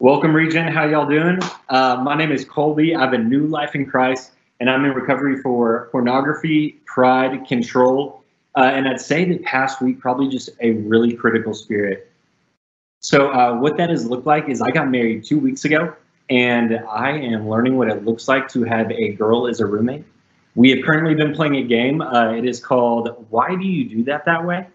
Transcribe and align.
Welcome, 0.00 0.32
Regen. 0.32 0.68
How 0.68 0.84
y'all 0.86 1.08
doing? 1.08 1.40
Uh, 1.68 1.96
my 2.04 2.14
name 2.14 2.30
is 2.30 2.44
Colby. 2.44 2.94
I 2.94 3.00
have 3.00 3.14
a 3.14 3.18
new 3.18 3.48
life 3.48 3.74
in 3.74 3.84
Christ, 3.84 4.30
and 4.60 4.70
I'm 4.70 4.84
in 4.84 4.92
recovery 4.92 5.42
for 5.42 5.88
pornography, 5.90 6.80
pride, 6.86 7.48
control, 7.48 8.22
uh, 8.56 8.70
and 8.72 8.86
I'd 8.86 9.00
say 9.00 9.24
the 9.24 9.38
past 9.38 9.82
week 9.82 9.98
probably 9.98 10.28
just 10.28 10.50
a 10.60 10.70
really 10.70 11.14
critical 11.14 11.52
spirit. 11.52 12.12
So, 13.00 13.32
uh, 13.32 13.58
what 13.58 13.76
that 13.78 13.90
has 13.90 14.06
looked 14.06 14.24
like 14.24 14.48
is 14.48 14.62
I 14.62 14.70
got 14.70 14.88
married 14.88 15.24
two 15.24 15.40
weeks 15.40 15.64
ago, 15.64 15.92
and 16.30 16.78
I 16.88 17.10
am 17.18 17.48
learning 17.48 17.76
what 17.76 17.88
it 17.88 18.04
looks 18.04 18.28
like 18.28 18.46
to 18.50 18.62
have 18.62 18.92
a 18.92 19.14
girl 19.14 19.48
as 19.48 19.58
a 19.58 19.66
roommate. 19.66 20.04
We 20.54 20.70
have 20.70 20.84
currently 20.84 21.16
been 21.16 21.34
playing 21.34 21.56
a 21.56 21.64
game. 21.64 22.02
Uh, 22.02 22.34
it 22.34 22.44
is 22.44 22.60
called 22.60 23.26
"Why 23.30 23.56
Do 23.56 23.66
You 23.66 23.88
Do 23.88 24.04
That 24.04 24.24
That 24.26 24.46
Way?" 24.46 24.68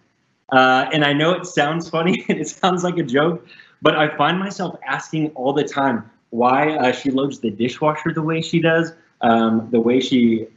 Uh, 0.51 0.89
and 0.91 1.05
I 1.05 1.13
know 1.13 1.31
it 1.31 1.45
sounds 1.45 1.89
funny 1.89 2.25
and 2.29 2.39
it 2.39 2.49
sounds 2.49 2.83
like 2.83 2.97
a 2.97 3.03
joke, 3.03 3.47
but 3.83 3.97
I 3.97 4.15
find 4.15 4.39
myself 4.39 4.79
asking 4.87 5.29
all 5.31 5.53
the 5.53 5.65
time 5.65 6.09
why 6.29 6.71
uh, 6.77 6.91
she 6.93 7.11
loads 7.11 7.39
the 7.39 7.51
dishwasher 7.51 8.13
the 8.13 8.21
way 8.21 8.41
she 8.41 8.59
does, 8.59 8.93
um, 9.21 9.67
the 9.71 9.79
way 9.79 9.99
she 9.99 10.47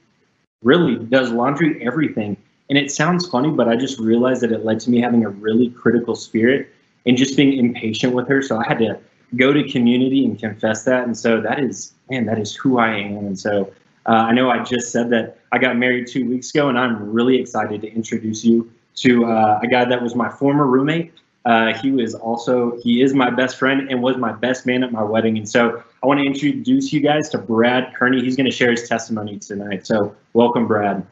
really 0.63 0.97
does 0.97 1.31
laundry, 1.31 1.85
everything. 1.85 2.37
And 2.71 2.79
it 2.79 2.91
sounds 2.91 3.29
funny, 3.29 3.51
but 3.51 3.69
I 3.69 3.77
just 3.77 3.99
realized 3.99 4.43
that 4.43 4.53
it 4.53 4.65
led 4.65 4.81
to 4.81 4.91
me 4.91 5.01
having 5.01 5.25
a 5.25 5.29
really 5.29 5.71
critical 5.71 6.15
spirit 6.15 6.71
and 7.05 7.17
just 7.17 7.37
being 7.37 7.59
impatient 7.59 8.15
with 8.15 8.29
her. 8.29 8.43
So 8.43 8.59
I 8.59 8.67
had 8.67 8.79
to 8.79 8.99
go 9.35 9.53
to 9.53 9.69
community 9.69 10.25
and 10.25 10.39
confess 10.39 10.85
that. 10.85 11.05
And 11.05 11.17
so 11.17 11.41
that 11.41 11.59
is, 11.59 11.93
man, 12.09 12.27
that 12.27 12.39
is 12.39 12.55
who 12.55 12.79
I 12.79 12.97
am. 12.97 13.27
And 13.27 13.39
so 13.39 13.73
uh, 14.07 14.13
I 14.13 14.33
know 14.33 14.51
I 14.51 14.63
just 14.63 14.93
said 14.93 15.11
that 15.11 15.39
I 15.51 15.59
got 15.59 15.77
married 15.77 16.07
two 16.07 16.29
weeks 16.29 16.55
ago, 16.55 16.69
and 16.69 16.79
I'm 16.79 17.13
really 17.13 17.41
excited 17.41 17.81
to 17.83 17.93
introduce 17.93 18.45
you 18.45 18.71
to 18.97 19.27
uh, 19.27 19.61
a 19.63 19.67
guy 19.67 19.85
that 19.85 20.01
was 20.01 20.15
my 20.15 20.29
former 20.29 20.67
roommate 20.67 21.13
uh, 21.47 21.73
he 21.79 21.93
was 21.93 22.15
also 22.17 22.77
he 22.83 23.01
is 23.03 23.15
my 23.15 23.31
best 23.31 23.57
friend 23.57 23.89
and 23.89 24.03
was 24.03 24.17
my 24.17 24.33
best 24.33 24.67
man 24.67 24.83
at 24.83 24.91
my 24.91 25.03
wedding. 25.03 25.39
And 25.39 25.49
so 25.49 25.81
I 26.03 26.07
want 26.07 26.19
to 26.19 26.27
introduce 26.27 26.93
you 26.93 26.99
guys 26.99 27.29
to 27.31 27.39
Brad 27.39 27.95
Kearney. 27.95 28.21
He's 28.21 28.37
going 28.37 28.51
to 28.51 28.53
share 28.53 28.73
his 28.73 28.89
testimony 28.89 29.39
tonight. 29.39 29.87
So 29.87 30.15
welcome, 30.33 30.67
Brad. 30.67 31.07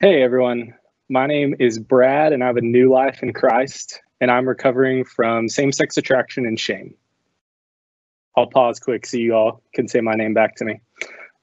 Hey 0.00 0.22
everyone, 0.22 0.72
my 1.10 1.26
name 1.26 1.54
is 1.58 1.78
Brad, 1.78 2.32
and 2.32 2.42
I 2.42 2.46
have 2.46 2.56
a 2.56 2.62
new 2.62 2.90
life 2.90 3.22
in 3.22 3.34
Christ, 3.34 4.00
and 4.22 4.30
I'm 4.30 4.48
recovering 4.48 5.04
from 5.04 5.46
same-sex 5.46 5.98
attraction 5.98 6.46
and 6.46 6.58
shame. 6.58 6.94
I'll 8.34 8.46
pause 8.46 8.80
quick 8.80 9.04
so 9.04 9.18
you 9.18 9.34
all 9.34 9.62
can 9.74 9.88
say 9.88 10.00
my 10.00 10.14
name 10.14 10.32
back 10.32 10.56
to 10.56 10.64
me. 10.64 10.80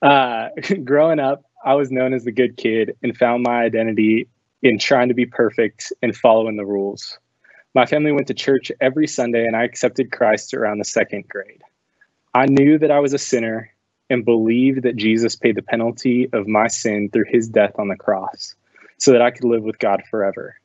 Uh, 0.02 0.50
growing 0.84 1.20
up, 1.20 1.44
I 1.66 1.74
was 1.74 1.92
known 1.92 2.14
as 2.14 2.24
the 2.24 2.32
good 2.32 2.58
kid 2.58 2.96
and 3.04 3.18
found 3.18 3.44
my 3.44 3.62
identity 3.64 4.28
in 4.62 4.80
trying 4.80 5.08
to 5.08 5.14
be 5.14 5.26
perfect 5.26 5.92
and 6.02 6.16
following 6.16 6.58
the 6.58 6.66
rules. 6.66 7.18
My 7.74 7.86
family 7.86 8.12
went 8.12 8.28
to 8.28 8.34
church 8.34 8.72
every 8.82 9.08
Sunday 9.08 9.46
and 9.46 9.56
I 9.56 9.64
accepted 9.64 10.12
Christ 10.12 10.54
around 10.54 10.80
the 10.80 10.86
second 10.86 11.28
grade. 11.28 11.62
I 12.34 12.46
knew 12.46 12.78
that 12.80 12.92
I 12.92 13.00
was 13.00 13.14
a 13.14 13.20
sinner 13.20 13.72
and 14.10 14.26
believed 14.26 14.84
that 14.84 14.96
Jesus 14.96 15.36
paid 15.36 15.56
the 15.56 15.62
penalty 15.62 16.30
of 16.34 16.48
my 16.48 16.68
sin 16.68 17.10
through 17.12 17.26
his 17.28 17.50
death 17.50 17.74
on 17.78 17.88
the 17.88 17.96
cross 17.96 18.56
so 18.98 19.12
that 19.12 19.22
I 19.22 19.32
could 19.32 19.44
live 19.44 19.64
with 19.64 19.80
God 19.80 20.04
forever. 20.10 20.56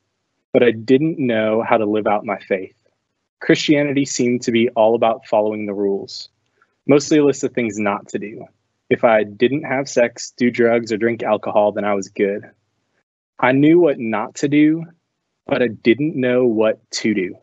But 0.53 0.63
I 0.63 0.71
didn't 0.71 1.19
know 1.19 1.63
how 1.63 1.79
to 1.79 1.87
live 1.87 2.07
out 2.07 2.25
my 2.25 2.39
faith. 2.39 2.75
Christianity 3.41 4.05
seemed 4.05 4.43
to 4.43 4.53
be 4.53 4.69
all 4.71 4.95
about 4.95 5.27
following 5.27 5.67
the 5.67 5.75
rules, 5.75 6.29
mostly 6.87 7.19
a 7.19 7.25
list 7.25 7.43
of 7.43 7.53
things 7.53 7.79
not 7.79 8.09
to 8.09 8.19
do. 8.19 8.47
If 8.93 9.05
I 9.05 9.25
didn't 9.25 9.63
have 9.63 9.89
sex, 9.89 10.35
do 10.37 10.51
drugs, 10.51 10.93
or 10.93 10.99
drink 10.99 11.23
alcohol, 11.23 11.73
then 11.73 11.87
I 11.87 11.95
was 11.95 12.11
good. 12.11 12.45
I 13.39 13.53
knew 13.53 13.81
what 13.81 13.99
not 13.99 14.35
to 14.35 14.49
do, 14.49 14.85
but 15.47 15.63
I 15.63 15.69
didn't 15.69 16.15
know 16.15 16.45
what 16.45 16.79
to 17.01 17.15
do. 17.15 17.35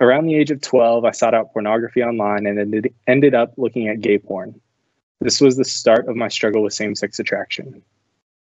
Around 0.00 0.26
the 0.26 0.36
age 0.36 0.52
of 0.52 0.60
12, 0.60 1.04
I 1.04 1.10
sought 1.10 1.34
out 1.34 1.52
pornography 1.52 2.04
online 2.04 2.46
and 2.46 2.60
ended, 2.60 2.94
ended 3.08 3.34
up 3.34 3.54
looking 3.56 3.88
at 3.88 4.00
gay 4.00 4.16
porn. 4.16 4.60
This 5.20 5.40
was 5.40 5.56
the 5.56 5.64
start 5.64 6.06
of 6.06 6.14
my 6.14 6.28
struggle 6.28 6.62
with 6.62 6.72
same 6.72 6.94
sex 6.94 7.18
attraction. 7.18 7.82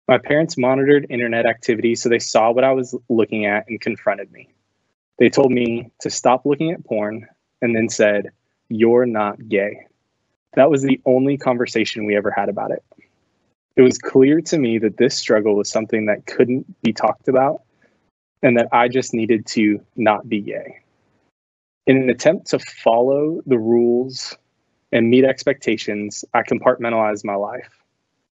My 0.08 0.16
parents 0.16 0.56
monitored 0.56 1.06
internet 1.10 1.44
activity, 1.44 1.94
so 1.96 2.08
they 2.08 2.18
saw 2.18 2.50
what 2.50 2.64
I 2.64 2.72
was 2.72 2.96
looking 3.10 3.44
at 3.44 3.68
and 3.68 3.78
confronted 3.78 4.32
me. 4.32 4.48
They 5.18 5.28
told 5.28 5.52
me 5.52 5.90
to 6.00 6.08
stop 6.08 6.46
looking 6.46 6.70
at 6.70 6.82
porn 6.82 7.26
and 7.60 7.76
then 7.76 7.90
said, 7.90 8.30
You're 8.70 9.04
not 9.04 9.50
gay. 9.50 9.84
That 10.54 10.70
was 10.70 10.82
the 10.82 11.00
only 11.06 11.36
conversation 11.36 12.06
we 12.06 12.16
ever 12.16 12.30
had 12.30 12.48
about 12.48 12.72
it. 12.72 12.82
It 13.76 13.82
was 13.82 13.98
clear 13.98 14.40
to 14.42 14.58
me 14.58 14.78
that 14.78 14.96
this 14.96 15.16
struggle 15.16 15.54
was 15.56 15.70
something 15.70 16.06
that 16.06 16.26
couldn't 16.26 16.82
be 16.82 16.92
talked 16.92 17.28
about 17.28 17.62
and 18.42 18.56
that 18.56 18.68
I 18.72 18.88
just 18.88 19.14
needed 19.14 19.46
to 19.48 19.80
not 19.96 20.28
be 20.28 20.40
gay. 20.40 20.80
In 21.86 21.96
an 21.96 22.10
attempt 22.10 22.48
to 22.50 22.58
follow 22.58 23.40
the 23.46 23.58
rules 23.58 24.36
and 24.92 25.08
meet 25.08 25.24
expectations, 25.24 26.24
I 26.34 26.42
compartmentalized 26.42 27.24
my 27.24 27.36
life. 27.36 27.70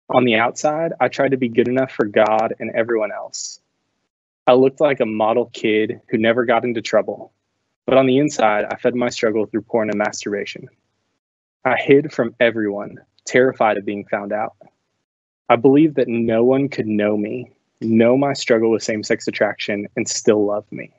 On 0.10 0.26
the 0.26 0.36
outside, 0.36 0.94
I 1.00 1.08
tried 1.08 1.32
to 1.32 1.38
be 1.38 1.50
good 1.50 1.68
enough 1.68 1.92
for 1.92 2.06
God 2.06 2.54
and 2.60 2.72
everyone 2.76 3.12
else. 3.12 3.60
I 4.46 4.54
looked 4.54 4.82
like 4.82 5.00
a 5.00 5.06
model 5.06 5.50
kid 5.54 6.02
who 6.10 6.18
never 6.18 6.46
got 6.46 6.66
into 6.66 6.82
trouble. 6.82 7.32
But 7.86 7.98
on 7.98 8.06
the 8.06 8.18
inside, 8.18 8.66
I 8.66 8.76
fed 8.76 8.96
my 8.96 9.10
struggle 9.10 9.46
through 9.46 9.64
porn 9.64 9.90
and 9.90 9.98
masturbation. 9.98 10.68
I 11.66 11.78
hid 11.78 12.12
from 12.12 12.36
everyone, 12.42 12.98
terrified 13.26 13.78
of 13.78 13.86
being 13.86 14.06
found 14.06 14.34
out. 14.34 14.56
I 15.48 15.56
believed 15.56 15.96
that 15.96 16.10
no 16.10 16.44
one 16.44 16.68
could 16.68 16.88
know 16.88 17.16
me, 17.16 17.54
know 17.80 18.18
my 18.18 18.34
struggle 18.34 18.70
with 18.70 18.84
same 18.84 19.02
sex 19.02 19.28
attraction, 19.30 19.88
and 19.96 20.08
still 20.08 20.46
love 20.46 20.70
me. 20.72 20.92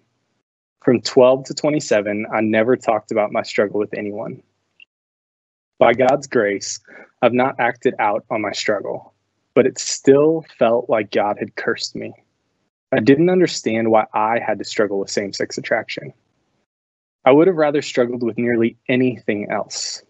From 0.82 1.02
12 1.02 1.44
to 1.44 1.54
27, 1.54 2.26
I 2.32 2.40
never 2.40 2.76
talked 2.76 3.12
about 3.12 3.32
my 3.32 3.42
struggle 3.42 3.78
with 3.78 3.92
anyone. 3.92 4.42
By 5.78 5.92
God's 5.92 6.26
grace, 6.26 6.80
I've 7.20 7.34
not 7.34 7.56
acted 7.58 7.94
out 7.98 8.24
on 8.30 8.40
my 8.40 8.52
struggle, 8.52 9.12
but 9.54 9.66
it 9.66 9.78
still 9.78 10.46
felt 10.58 10.88
like 10.88 11.10
God 11.10 11.36
had 11.38 11.56
cursed 11.56 11.94
me. 11.94 12.14
I 12.90 13.00
didn't 13.00 13.28
understand 13.28 13.90
why 13.90 14.06
I 14.14 14.38
had 14.38 14.58
to 14.60 14.64
struggle 14.64 14.98
with 14.98 15.10
same 15.10 15.34
sex 15.34 15.58
attraction. 15.58 16.14
I 17.26 17.32
would 17.32 17.48
have 17.48 17.56
rather 17.56 17.82
struggled 17.82 18.22
with 18.22 18.38
nearly 18.38 18.78
anything 18.88 19.50
else. 19.50 20.02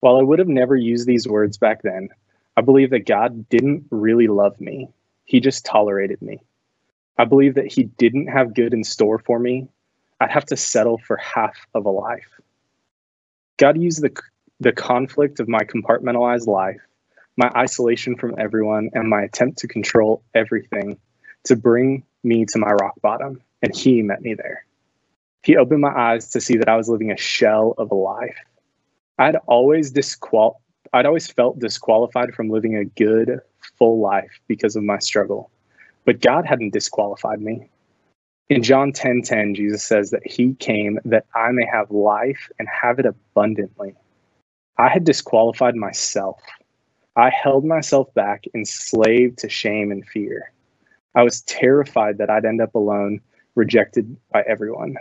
While 0.00 0.16
I 0.16 0.22
would 0.22 0.38
have 0.38 0.48
never 0.48 0.76
used 0.76 1.06
these 1.06 1.26
words 1.26 1.58
back 1.58 1.82
then, 1.82 2.10
I 2.56 2.60
believe 2.60 2.90
that 2.90 3.06
God 3.06 3.48
didn't 3.48 3.86
really 3.90 4.28
love 4.28 4.60
me. 4.60 4.88
He 5.24 5.40
just 5.40 5.64
tolerated 5.64 6.22
me. 6.22 6.40
I 7.18 7.24
believe 7.24 7.54
that 7.54 7.72
He 7.72 7.84
didn't 7.84 8.28
have 8.28 8.54
good 8.54 8.72
in 8.72 8.84
store 8.84 9.18
for 9.18 9.38
me. 9.38 9.68
I'd 10.20 10.30
have 10.30 10.46
to 10.46 10.56
settle 10.56 10.98
for 10.98 11.16
half 11.16 11.56
of 11.74 11.84
a 11.84 11.90
life. 11.90 12.40
God 13.56 13.80
used 13.80 14.02
the, 14.02 14.16
the 14.60 14.72
conflict 14.72 15.40
of 15.40 15.48
my 15.48 15.60
compartmentalized 15.60 16.46
life, 16.46 16.80
my 17.36 17.50
isolation 17.56 18.16
from 18.16 18.36
everyone, 18.38 18.90
and 18.92 19.08
my 19.08 19.22
attempt 19.22 19.58
to 19.58 19.68
control 19.68 20.22
everything 20.34 20.98
to 21.44 21.56
bring 21.56 22.04
me 22.22 22.44
to 22.46 22.58
my 22.58 22.70
rock 22.70 22.94
bottom, 23.02 23.40
and 23.62 23.74
He 23.74 24.02
met 24.02 24.22
me 24.22 24.34
there. 24.34 24.64
He 25.42 25.56
opened 25.56 25.80
my 25.80 25.96
eyes 25.96 26.30
to 26.30 26.40
see 26.40 26.56
that 26.58 26.68
I 26.68 26.76
was 26.76 26.88
living 26.88 27.10
a 27.10 27.16
shell 27.16 27.74
of 27.78 27.90
a 27.90 27.96
life 27.96 28.36
I'd 29.18 29.36
always 29.46 29.90
disqual 29.90 30.60
I'd 30.92 31.06
always 31.06 31.26
felt 31.26 31.58
disqualified 31.58 32.34
from 32.34 32.48
living 32.48 32.76
a 32.76 32.84
good, 32.84 33.40
full 33.76 34.00
life 34.00 34.40
because 34.46 34.74
of 34.74 34.84
my 34.84 34.98
struggle. 34.98 35.50
But 36.06 36.20
God 36.20 36.46
hadn't 36.46 36.72
disqualified 36.72 37.42
me. 37.42 37.68
In 38.48 38.62
John 38.62 38.92
10:10, 38.92 39.22
10, 39.22 39.22
10, 39.22 39.54
Jesus 39.54 39.84
says 39.84 40.10
that 40.10 40.26
he 40.26 40.54
came 40.54 40.98
that 41.04 41.26
I 41.34 41.50
may 41.52 41.66
have 41.66 41.90
life 41.90 42.48
and 42.58 42.66
have 42.68 42.98
it 42.98 43.04
abundantly. 43.04 43.94
I 44.78 44.88
had 44.88 45.04
disqualified 45.04 45.76
myself. 45.76 46.40
I 47.16 47.30
held 47.30 47.64
myself 47.64 48.12
back, 48.14 48.44
enslaved 48.54 49.38
to 49.40 49.48
shame 49.48 49.90
and 49.90 50.06
fear. 50.06 50.52
I 51.14 51.24
was 51.24 51.42
terrified 51.42 52.18
that 52.18 52.30
I'd 52.30 52.46
end 52.46 52.62
up 52.62 52.74
alone, 52.74 53.20
rejected 53.56 54.16
by 54.32 54.42
everyone. 54.42 54.96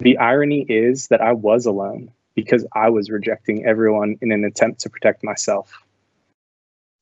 The 0.00 0.18
irony 0.18 0.66
is 0.68 1.08
that 1.08 1.22
I 1.22 1.32
was 1.32 1.64
alone 1.64 2.10
because 2.34 2.66
I 2.74 2.90
was 2.90 3.10
rejecting 3.10 3.64
everyone 3.66 4.16
in 4.20 4.32
an 4.32 4.44
attempt 4.44 4.80
to 4.80 4.90
protect 4.90 5.22
myself. 5.22 5.72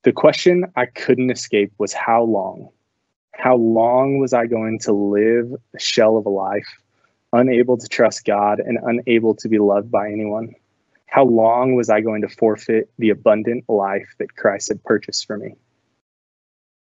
The 0.03 0.11
question 0.11 0.65
I 0.75 0.85
couldn't 0.85 1.31
escape 1.31 1.71
was 1.77 1.93
how 1.93 2.23
long? 2.23 2.69
How 3.33 3.55
long 3.55 4.19
was 4.19 4.33
I 4.33 4.45
going 4.45 4.79
to 4.79 4.93
live 4.93 5.53
a 5.75 5.79
shell 5.79 6.17
of 6.17 6.25
a 6.25 6.29
life, 6.29 6.67
unable 7.31 7.77
to 7.77 7.87
trust 7.87 8.25
God 8.25 8.59
and 8.59 8.77
unable 8.83 9.33
to 9.35 9.49
be 9.49 9.59
loved 9.59 9.89
by 9.89 10.11
anyone? 10.11 10.53
How 11.07 11.25
long 11.25 11.75
was 11.75 11.89
I 11.89 12.01
going 12.01 12.21
to 12.21 12.27
forfeit 12.27 12.89
the 12.97 13.11
abundant 13.11 13.65
life 13.69 14.13
that 14.19 14.35
Christ 14.35 14.69
had 14.69 14.83
purchased 14.83 15.25
for 15.25 15.37
me? 15.37 15.55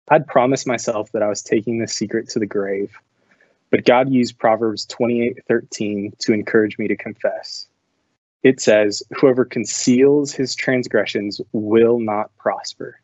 I'd 0.08 0.26
promised 0.26 0.66
myself 0.66 1.12
that 1.12 1.22
I 1.22 1.28
was 1.28 1.42
taking 1.42 1.78
this 1.78 1.94
secret 1.94 2.28
to 2.30 2.40
the 2.40 2.46
grave, 2.46 2.96
but 3.70 3.84
God 3.84 4.10
used 4.10 4.38
Proverbs 4.38 4.86
28:13 4.86 6.18
to 6.18 6.32
encourage 6.32 6.78
me 6.78 6.88
to 6.88 6.96
confess 6.96 7.66
it 8.42 8.60
says, 8.60 9.02
Whoever 9.18 9.44
conceals 9.44 10.32
his 10.32 10.54
transgressions 10.54 11.40
will 11.52 11.98
not 11.98 12.34
prosper, 12.36 13.00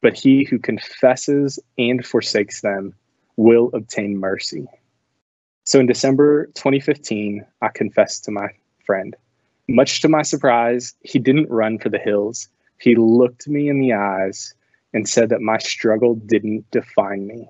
but 0.00 0.14
he 0.14 0.44
who 0.44 0.58
confesses 0.58 1.58
and 1.78 2.04
forsakes 2.04 2.60
them 2.60 2.94
will 3.36 3.70
obtain 3.72 4.18
mercy. 4.18 4.66
So 5.64 5.78
in 5.78 5.86
December 5.86 6.46
2015, 6.54 7.46
I 7.62 7.68
confessed 7.68 8.24
to 8.24 8.30
my 8.30 8.48
friend. 8.84 9.14
Much 9.68 10.00
to 10.02 10.08
my 10.08 10.22
surprise, 10.22 10.94
he 11.02 11.18
didn't 11.18 11.48
run 11.48 11.78
for 11.78 11.88
the 11.88 11.98
hills. 11.98 12.48
He 12.78 12.96
looked 12.96 13.46
me 13.46 13.68
in 13.68 13.80
the 13.80 13.92
eyes 13.92 14.54
and 14.92 15.08
said 15.08 15.28
that 15.28 15.40
my 15.40 15.58
struggle 15.58 16.16
didn't 16.16 16.68
define 16.72 17.26
me. 17.26 17.48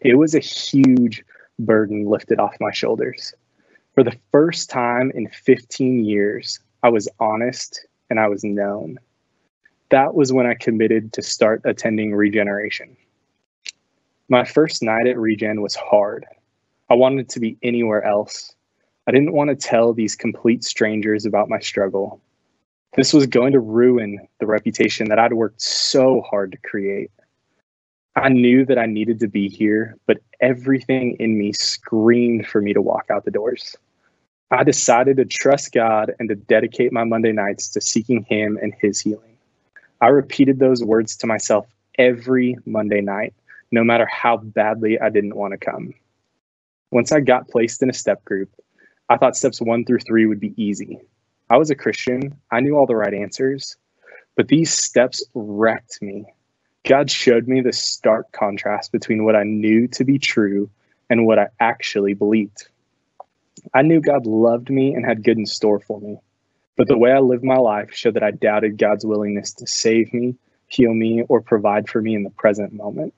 It 0.00 0.16
was 0.16 0.34
a 0.34 0.40
huge 0.40 1.24
burden 1.58 2.06
lifted 2.06 2.38
off 2.38 2.54
my 2.60 2.72
shoulders. 2.72 3.34
For 3.94 4.04
the 4.04 4.16
first 4.30 4.70
time 4.70 5.10
in 5.14 5.28
15 5.28 6.04
years, 6.04 6.60
I 6.82 6.88
was 6.88 7.08
honest 7.18 7.86
and 8.08 8.20
I 8.20 8.28
was 8.28 8.44
known. 8.44 8.98
That 9.90 10.14
was 10.14 10.32
when 10.32 10.46
I 10.46 10.54
committed 10.54 11.12
to 11.14 11.22
start 11.22 11.62
attending 11.64 12.14
regeneration. 12.14 12.96
My 14.28 14.44
first 14.44 14.82
night 14.82 15.08
at 15.08 15.18
regen 15.18 15.60
was 15.60 15.74
hard. 15.74 16.24
I 16.88 16.94
wanted 16.94 17.28
to 17.30 17.40
be 17.40 17.58
anywhere 17.62 18.04
else. 18.04 18.54
I 19.08 19.10
didn't 19.10 19.32
want 19.32 19.50
to 19.50 19.56
tell 19.56 19.92
these 19.92 20.14
complete 20.14 20.62
strangers 20.62 21.26
about 21.26 21.48
my 21.48 21.58
struggle. 21.58 22.20
This 22.96 23.12
was 23.12 23.26
going 23.26 23.52
to 23.52 23.60
ruin 23.60 24.20
the 24.38 24.46
reputation 24.46 25.08
that 25.08 25.18
I'd 25.18 25.32
worked 25.32 25.62
so 25.62 26.20
hard 26.22 26.52
to 26.52 26.58
create. 26.58 27.10
I 28.16 28.28
knew 28.28 28.64
that 28.66 28.78
I 28.78 28.86
needed 28.86 29.20
to 29.20 29.28
be 29.28 29.48
here, 29.48 29.96
but 30.06 30.18
everything 30.40 31.16
in 31.20 31.38
me 31.38 31.52
screamed 31.52 32.46
for 32.46 32.60
me 32.60 32.72
to 32.72 32.82
walk 32.82 33.06
out 33.10 33.24
the 33.24 33.30
doors. 33.30 33.76
I 34.50 34.64
decided 34.64 35.16
to 35.18 35.24
trust 35.24 35.72
God 35.72 36.12
and 36.18 36.28
to 36.28 36.34
dedicate 36.34 36.92
my 36.92 37.04
Monday 37.04 37.30
nights 37.30 37.68
to 37.68 37.80
seeking 37.80 38.24
Him 38.24 38.58
and 38.60 38.74
His 38.80 39.00
healing. 39.00 39.36
I 40.00 40.08
repeated 40.08 40.58
those 40.58 40.82
words 40.82 41.16
to 41.18 41.28
myself 41.28 41.66
every 41.98 42.56
Monday 42.66 43.00
night, 43.00 43.32
no 43.70 43.84
matter 43.84 44.06
how 44.06 44.38
badly 44.38 44.98
I 44.98 45.08
didn't 45.08 45.36
want 45.36 45.52
to 45.52 45.58
come. 45.58 45.94
Once 46.90 47.12
I 47.12 47.20
got 47.20 47.48
placed 47.48 47.80
in 47.80 47.90
a 47.90 47.94
step 47.94 48.24
group, 48.24 48.50
I 49.08 49.18
thought 49.18 49.36
steps 49.36 49.60
one 49.60 49.84
through 49.84 50.00
three 50.00 50.26
would 50.26 50.40
be 50.40 50.60
easy. 50.60 50.98
I 51.48 51.56
was 51.58 51.70
a 51.70 51.76
Christian, 51.76 52.36
I 52.50 52.60
knew 52.60 52.76
all 52.76 52.86
the 52.86 52.96
right 52.96 53.14
answers, 53.14 53.76
but 54.36 54.48
these 54.48 54.72
steps 54.72 55.24
wrecked 55.34 56.02
me. 56.02 56.26
God 56.84 57.10
showed 57.10 57.46
me 57.46 57.60
the 57.60 57.72
stark 57.72 58.32
contrast 58.32 58.92
between 58.92 59.24
what 59.24 59.36
I 59.36 59.42
knew 59.42 59.86
to 59.88 60.04
be 60.04 60.18
true 60.18 60.70
and 61.10 61.26
what 61.26 61.38
I 61.38 61.48
actually 61.60 62.14
believed. 62.14 62.68
I 63.74 63.82
knew 63.82 64.00
God 64.00 64.26
loved 64.26 64.70
me 64.70 64.94
and 64.94 65.04
had 65.04 65.24
good 65.24 65.36
in 65.36 65.46
store 65.46 65.80
for 65.80 66.00
me, 66.00 66.18
but 66.76 66.88
the 66.88 66.96
way 66.96 67.12
I 67.12 67.18
lived 67.18 67.44
my 67.44 67.58
life 67.58 67.92
showed 67.92 68.14
that 68.14 68.22
I 68.22 68.30
doubted 68.30 68.78
God's 68.78 69.04
willingness 69.04 69.52
to 69.54 69.66
save 69.66 70.14
me, 70.14 70.36
heal 70.68 70.94
me, 70.94 71.22
or 71.28 71.42
provide 71.42 71.88
for 71.88 72.00
me 72.00 72.14
in 72.14 72.22
the 72.22 72.30
present 72.30 72.72
moment. 72.72 73.12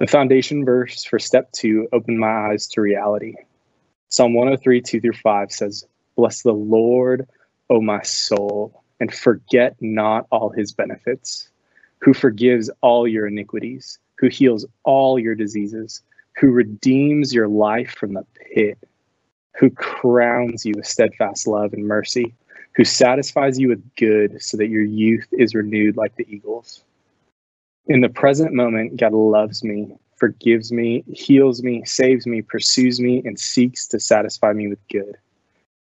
The 0.00 0.08
foundation 0.08 0.64
verse 0.64 1.04
for 1.04 1.20
step 1.20 1.52
two 1.52 1.88
opened 1.92 2.18
my 2.18 2.48
eyes 2.48 2.66
to 2.68 2.80
reality. 2.80 3.34
Psalm 4.08 4.34
103, 4.34 4.80
2 4.80 5.00
through 5.00 5.12
5 5.12 5.52
says, 5.52 5.86
Bless 6.16 6.42
the 6.42 6.52
Lord, 6.52 7.28
O 7.70 7.80
my 7.80 8.02
soul, 8.02 8.82
and 8.98 9.14
forget 9.14 9.76
not 9.80 10.26
all 10.30 10.50
his 10.50 10.72
benefits, 10.72 11.48
who 12.04 12.14
forgives 12.14 12.70
all 12.82 13.08
your 13.08 13.26
iniquities, 13.26 13.98
who 14.18 14.28
heals 14.28 14.66
all 14.84 15.18
your 15.18 15.34
diseases, 15.34 16.02
who 16.36 16.50
redeems 16.50 17.32
your 17.32 17.48
life 17.48 17.92
from 17.92 18.14
the 18.14 18.26
pit 18.52 18.78
who 19.56 19.70
crowns 19.70 20.66
you 20.66 20.74
with 20.76 20.86
steadfast 20.86 21.46
love 21.46 21.72
and 21.72 21.86
mercy, 21.86 22.34
who 22.74 22.84
satisfies 22.84 23.58
you 23.58 23.68
with 23.68 23.94
good 23.96 24.42
so 24.42 24.56
that 24.56 24.68
your 24.68 24.82
youth 24.82 25.26
is 25.32 25.54
renewed 25.54 25.96
like 25.96 26.14
the 26.16 26.26
eagles. 26.28 26.84
In 27.86 28.00
the 28.00 28.08
present 28.08 28.52
moment, 28.52 28.96
God 28.96 29.12
loves 29.12 29.62
me, 29.62 29.94
forgives 30.16 30.72
me, 30.72 31.04
heals 31.12 31.62
me, 31.62 31.84
saves 31.84 32.26
me, 32.26 32.42
pursues 32.42 32.98
me, 33.00 33.22
and 33.24 33.38
seeks 33.38 33.86
to 33.88 34.00
satisfy 34.00 34.52
me 34.52 34.68
with 34.68 34.80
good. 34.88 35.16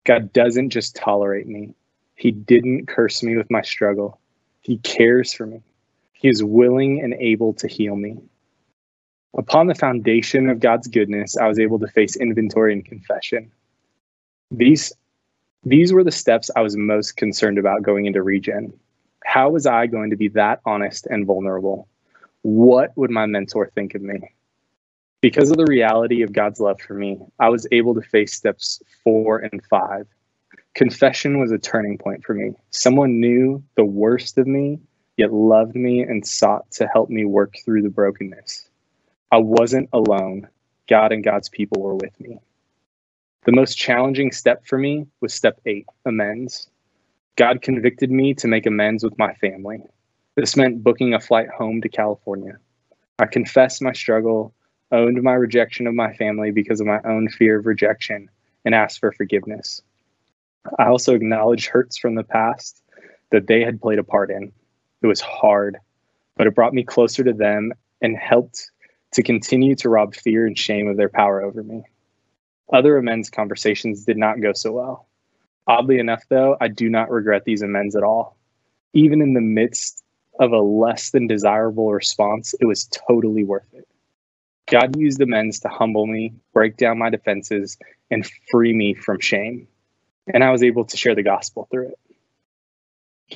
God 0.05 0.33
doesn't 0.33 0.71
just 0.71 0.95
tolerate 0.95 1.47
me, 1.47 1.75
He 2.15 2.31
didn't 2.31 2.87
curse 2.87 3.21
me 3.21 3.37
with 3.37 3.51
my 3.51 3.61
struggle. 3.61 4.19
He 4.61 4.77
cares 4.79 5.33
for 5.33 5.45
me. 5.45 5.61
He 6.19 6.27
is 6.27 6.43
willing 6.43 6.99
and 7.01 7.13
able 7.13 7.53
to 7.53 7.67
heal 7.69 7.95
me. 7.95 8.17
Upon 9.37 9.67
the 9.67 9.73
foundation 9.73 10.49
of 10.49 10.59
God's 10.59 10.89
goodness, 10.89 11.37
I 11.37 11.47
was 11.47 11.59
able 11.59 11.79
to 11.79 11.87
face 11.87 12.17
inventory 12.17 12.73
and 12.73 12.83
confession. 12.83 13.49
These 14.51 14.91
these 15.63 15.93
were 15.93 16.03
the 16.03 16.11
steps 16.11 16.51
I 16.53 16.61
was 16.61 16.75
most 16.75 17.15
concerned 17.15 17.57
about 17.57 17.83
going 17.83 18.05
into 18.05 18.21
regen. 18.21 18.73
How 19.23 19.49
was 19.49 19.65
I 19.65 19.87
going 19.87 20.09
to 20.09 20.17
be 20.17 20.27
that 20.29 20.59
honest 20.65 21.05
and 21.05 21.25
vulnerable? 21.25 21.87
What 22.41 22.91
would 22.97 23.11
my 23.11 23.25
mentor 23.25 23.71
think 23.73 23.95
of 23.95 24.01
me? 24.01 24.19
Because 25.21 25.51
of 25.51 25.57
the 25.57 25.67
reality 25.69 26.21
of 26.21 26.33
God's 26.33 26.59
love 26.59 26.81
for 26.81 26.95
me, 26.95 27.17
I 27.39 27.47
was 27.47 27.65
able 27.71 27.95
to 27.95 28.01
face 28.01 28.33
steps 28.33 28.81
four 29.05 29.37
and 29.39 29.63
five. 29.69 30.05
Confession 30.75 31.39
was 31.39 31.53
a 31.53 31.57
turning 31.57 31.97
point 31.97 32.25
for 32.25 32.33
me. 32.33 32.55
Someone 32.71 33.21
knew 33.21 33.63
the 33.75 33.85
worst 33.85 34.37
of 34.37 34.47
me, 34.47 34.79
yet 35.19 35.33
loved 35.33 35.75
me 35.75 35.99
and 35.99 36.25
sought 36.25 36.71
to 36.71 36.87
help 36.87 37.09
me 37.09 37.25
work 37.25 37.53
through 37.65 37.81
the 37.81 37.89
brokenness. 37.89 38.69
I 39.33 39.37
wasn't 39.37 39.89
alone. 39.91 40.47
God 40.87 41.11
and 41.11 41.21
God's 41.21 41.49
people 41.49 41.81
were 41.81 41.95
with 41.95 42.17
me. 42.21 42.39
The 43.43 43.51
most 43.51 43.75
challenging 43.77 44.31
step 44.31 44.65
for 44.65 44.77
me 44.77 45.07
was 45.19 45.33
step 45.33 45.59
eight 45.65 45.87
amends. 46.05 46.69
God 47.35 47.61
convicted 47.61 48.09
me 48.09 48.33
to 48.35 48.47
make 48.47 48.65
amends 48.65 49.03
with 49.03 49.17
my 49.17 49.33
family. 49.33 49.81
This 50.35 50.55
meant 50.55 50.83
booking 50.83 51.13
a 51.13 51.19
flight 51.19 51.49
home 51.49 51.81
to 51.81 51.89
California. 51.89 52.57
I 53.19 53.25
confessed 53.25 53.81
my 53.81 53.91
struggle, 53.91 54.53
owned 54.93 55.21
my 55.21 55.33
rejection 55.33 55.85
of 55.85 55.95
my 55.95 56.13
family 56.13 56.51
because 56.51 56.79
of 56.79 56.87
my 56.87 57.01
own 57.03 57.27
fear 57.27 57.59
of 57.59 57.65
rejection, 57.65 58.29
and 58.63 58.73
asked 58.73 59.01
for 59.01 59.11
forgiveness. 59.11 59.81
I 60.77 60.85
also 60.85 61.13
acknowledged 61.13 61.67
hurts 61.67 61.97
from 61.97 62.15
the 62.15 62.23
past 62.23 62.81
that 63.31 63.47
they 63.47 63.65
had 63.65 63.81
played 63.81 63.99
a 63.99 64.03
part 64.03 64.31
in. 64.31 64.53
It 65.01 65.07
was 65.07 65.21
hard, 65.21 65.77
but 66.35 66.47
it 66.47 66.55
brought 66.55 66.73
me 66.73 66.83
closer 66.83 67.23
to 67.23 67.33
them 67.33 67.71
and 68.01 68.17
helped 68.17 68.71
to 69.13 69.23
continue 69.23 69.75
to 69.75 69.89
rob 69.89 70.15
fear 70.15 70.45
and 70.45 70.57
shame 70.57 70.87
of 70.87 70.97
their 70.97 71.09
power 71.09 71.41
over 71.41 71.63
me. 71.63 71.83
Other 72.71 72.97
amends 72.97 73.29
conversations 73.29 74.05
did 74.05 74.17
not 74.17 74.41
go 74.41 74.53
so 74.53 74.71
well. 74.73 75.07
Oddly 75.67 75.99
enough, 75.99 76.23
though, 76.29 76.57
I 76.59 76.67
do 76.67 76.89
not 76.89 77.09
regret 77.09 77.45
these 77.45 77.61
amends 77.61 77.95
at 77.95 78.03
all. 78.03 78.37
Even 78.93 79.21
in 79.21 79.33
the 79.33 79.41
midst 79.41 80.03
of 80.39 80.51
a 80.51 80.59
less 80.59 81.11
than 81.11 81.27
desirable 81.27 81.91
response, 81.91 82.55
it 82.59 82.65
was 82.65 82.89
totally 83.07 83.43
worth 83.43 83.71
it. 83.73 83.87
God 84.69 84.95
used 84.95 85.21
amends 85.21 85.59
to 85.61 85.67
humble 85.69 86.05
me, 86.05 86.33
break 86.53 86.77
down 86.77 86.99
my 86.99 87.09
defenses, 87.09 87.77
and 88.11 88.29
free 88.51 88.73
me 88.73 88.93
from 88.93 89.19
shame. 89.19 89.67
And 90.31 90.43
I 90.43 90.51
was 90.51 90.63
able 90.63 90.85
to 90.85 90.97
share 90.97 91.15
the 91.15 91.23
gospel 91.23 91.67
through 91.71 91.89
it. 91.89 91.99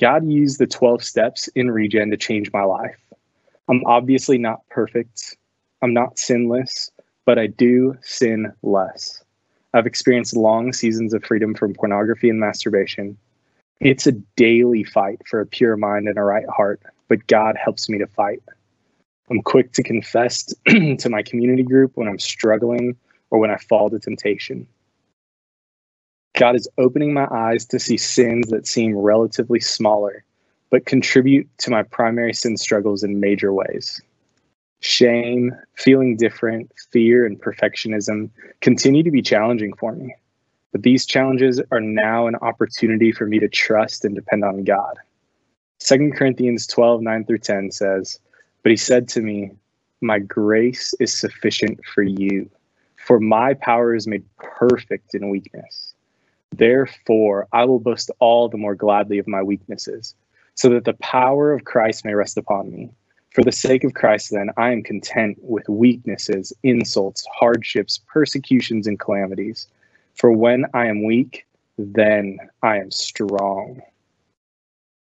God 0.00 0.28
used 0.28 0.58
the 0.58 0.66
12 0.66 1.04
steps 1.04 1.48
in 1.48 1.70
Regen 1.70 2.10
to 2.10 2.16
change 2.16 2.52
my 2.52 2.64
life. 2.64 2.98
I'm 3.68 3.84
obviously 3.86 4.38
not 4.38 4.68
perfect, 4.68 5.36
I'm 5.82 5.94
not 5.94 6.18
sinless, 6.18 6.90
but 7.24 7.38
I 7.38 7.46
do 7.46 7.96
sin 8.02 8.52
less. 8.62 9.22
I've 9.72 9.86
experienced 9.86 10.36
long 10.36 10.72
seasons 10.72 11.14
of 11.14 11.24
freedom 11.24 11.54
from 11.54 11.74
pornography 11.74 12.28
and 12.28 12.38
masturbation. 12.38 13.16
It's 13.80 14.06
a 14.06 14.12
daily 14.36 14.84
fight 14.84 15.20
for 15.26 15.40
a 15.40 15.46
pure 15.46 15.76
mind 15.76 16.08
and 16.08 16.18
a 16.18 16.22
right 16.22 16.48
heart, 16.48 16.80
but 17.08 17.26
God 17.26 17.56
helps 17.56 17.88
me 17.88 17.98
to 17.98 18.06
fight. 18.06 18.42
I'm 19.30 19.42
quick 19.42 19.72
to 19.72 19.82
confess 19.82 20.52
to 20.66 21.08
my 21.08 21.22
community 21.22 21.62
group 21.62 21.92
when 21.94 22.08
I'm 22.08 22.18
struggling 22.18 22.96
or 23.30 23.38
when 23.38 23.50
I 23.50 23.56
fall 23.56 23.90
to 23.90 23.98
temptation. 23.98 24.66
God 26.34 26.56
is 26.56 26.68
opening 26.78 27.12
my 27.12 27.28
eyes 27.30 27.64
to 27.66 27.78
see 27.78 27.96
sins 27.96 28.48
that 28.48 28.66
seem 28.66 28.96
relatively 28.96 29.60
smaller, 29.60 30.24
but 30.70 30.86
contribute 30.86 31.48
to 31.58 31.70
my 31.70 31.82
primary 31.82 32.34
sin 32.34 32.56
struggles 32.56 33.04
in 33.04 33.20
major 33.20 33.52
ways 33.52 34.00
shame, 34.84 35.56
feeling 35.76 36.16
different, 36.16 36.70
fear, 36.92 37.24
and 37.24 37.40
perfectionism 37.40 38.28
continue 38.60 39.02
to 39.02 39.10
be 39.10 39.22
challenging 39.22 39.72
for 39.74 39.92
me. 39.92 40.14
But 40.72 40.82
these 40.82 41.06
challenges 41.06 41.60
are 41.70 41.80
now 41.80 42.26
an 42.26 42.36
opportunity 42.36 43.10
for 43.10 43.26
me 43.26 43.38
to 43.38 43.48
trust 43.48 44.04
and 44.04 44.14
depend 44.14 44.44
on 44.44 44.64
God. 44.64 44.98
2 45.80 46.12
Corinthians 46.14 46.66
12, 46.66 47.00
9 47.00 47.24
through 47.24 47.38
10 47.38 47.70
says, 47.70 48.18
But 48.62 48.70
he 48.70 48.76
said 48.76 49.08
to 49.08 49.20
me, 49.20 49.52
My 50.02 50.18
grace 50.18 50.92
is 51.00 51.14
sufficient 51.14 51.80
for 51.94 52.02
you, 52.02 52.50
for 52.96 53.18
my 53.18 53.54
power 53.54 53.94
is 53.94 54.06
made 54.06 54.24
perfect 54.36 55.14
in 55.14 55.30
weakness. 55.30 55.93
Therefore, 56.56 57.48
I 57.52 57.64
will 57.64 57.80
boast 57.80 58.12
all 58.20 58.48
the 58.48 58.56
more 58.58 58.76
gladly 58.76 59.18
of 59.18 59.26
my 59.26 59.42
weaknesses, 59.42 60.14
so 60.54 60.68
that 60.68 60.84
the 60.84 60.94
power 60.94 61.52
of 61.52 61.64
Christ 61.64 62.04
may 62.04 62.14
rest 62.14 62.36
upon 62.36 62.70
me. 62.70 62.92
For 63.30 63.42
the 63.42 63.50
sake 63.50 63.82
of 63.82 63.94
Christ, 63.94 64.30
then, 64.30 64.50
I 64.56 64.70
am 64.70 64.84
content 64.84 65.38
with 65.40 65.68
weaknesses, 65.68 66.52
insults, 66.62 67.26
hardships, 67.34 68.00
persecutions, 68.06 68.86
and 68.86 69.00
calamities. 69.00 69.66
For 70.14 70.30
when 70.30 70.66
I 70.74 70.86
am 70.86 71.04
weak, 71.04 71.44
then 71.76 72.38
I 72.62 72.78
am 72.78 72.92
strong. 72.92 73.82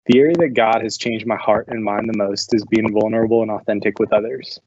The 0.05 0.19
area 0.19 0.37
that 0.37 0.55
God 0.55 0.83
has 0.83 0.99
changed 0.99 1.27
my 1.27 1.37
heart 1.37 1.69
and 1.69 1.83
mind 1.83 2.11
the 2.11 2.19
most 2.19 2.55
is 2.55 2.65
being 2.67 2.93
vulnerable 2.93 3.41
and 3.41 3.51
authentic 3.51 3.99
with 3.99 4.13
others. 4.13 4.61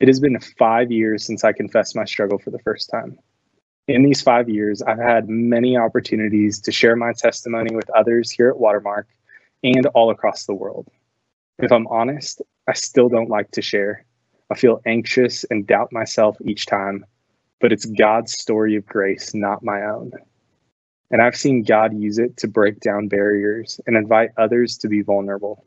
It 0.00 0.08
has 0.08 0.20
been 0.20 0.40
five 0.58 0.90
years 0.90 1.22
since 1.22 1.44
I 1.44 1.52
confessed 1.52 1.94
my 1.94 2.06
struggle 2.06 2.38
for 2.38 2.50
the 2.50 2.58
first 2.60 2.88
time. 2.88 3.18
In 3.86 4.02
these 4.02 4.22
five 4.22 4.48
years, 4.48 4.80
I've 4.80 4.98
had 4.98 5.28
many 5.28 5.76
opportunities 5.76 6.58
to 6.60 6.72
share 6.72 6.96
my 6.96 7.12
testimony 7.12 7.74
with 7.74 7.90
others 7.90 8.30
here 8.30 8.48
at 8.48 8.58
Watermark 8.58 9.06
and 9.62 9.84
all 9.88 10.10
across 10.10 10.46
the 10.46 10.54
world. 10.54 10.88
If 11.58 11.70
I'm 11.70 11.86
honest, 11.88 12.40
I 12.66 12.72
still 12.72 13.10
don't 13.10 13.28
like 13.28 13.50
to 13.52 13.62
share. 13.62 14.06
I 14.50 14.54
feel 14.54 14.80
anxious 14.86 15.44
and 15.50 15.66
doubt 15.66 15.92
myself 15.92 16.38
each 16.46 16.64
time, 16.64 17.04
but 17.60 17.72
it's 17.72 17.84
God's 17.84 18.32
story 18.32 18.74
of 18.76 18.86
grace, 18.86 19.34
not 19.34 19.62
my 19.62 19.82
own. 19.82 20.12
And 21.10 21.20
I've 21.20 21.36
seen 21.36 21.62
God 21.62 21.92
use 21.94 22.18
it 22.18 22.38
to 22.38 22.48
break 22.48 22.80
down 22.80 23.08
barriers 23.08 23.80
and 23.86 23.98
invite 23.98 24.30
others 24.38 24.78
to 24.78 24.88
be 24.88 25.02
vulnerable. 25.02 25.62